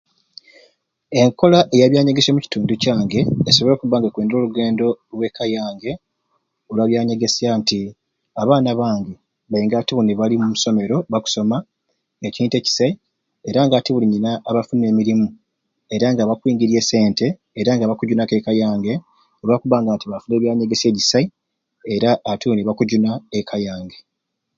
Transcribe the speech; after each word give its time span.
Enkola 1.21 1.59
eya 1.75 1.87
byanyegesya 1.91 2.31
omukitundu 2.31 2.73
kyange 2.83 3.19
esobweire 3.49 3.75
okubba 3.77 3.95
nga 3.97 4.07
ekwindula 4.09 4.39
olugendo 4.41 4.87
olw'eka 5.11 5.45
yange 5.55 5.91
olwa 6.69 6.89
byanyegesya 6.89 7.49
nti 7.59 7.79
abaana 8.41 8.71
bange 8.79 9.13
baingi 9.51 9.73
ati 9.77 9.91
buni 9.93 10.13
bali 10.19 10.35
mu 10.41 10.55
somero 10.63 10.97
bakusoma 11.11 11.57
ekintu 12.27 12.53
ekisai 12.57 12.93
era 13.49 13.59
nga 13.65 13.75
ati 13.77 13.89
nina 14.09 14.31
abafunire 14.49 14.89
emirimu 14.93 15.27
era 15.95 16.07
nga 16.13 16.29
bakwingirya 16.29 16.81
e 16.83 16.87
sente 16.89 17.27
era 17.59 17.71
nga 17.75 17.89
bakujunaku 17.89 18.33
eka 18.39 18.51
yange 18.61 18.93
olwakubba 19.41 19.77
nti 19.95 20.05
bafunire 20.11 20.37
ebyanyegesya 20.39 20.87
egisai 20.91 21.25
era 21.95 22.09
ati 22.31 22.43
buni 22.45 22.63
bakujuna 22.67 23.09
eka 23.39 23.57
yange. 23.67 23.97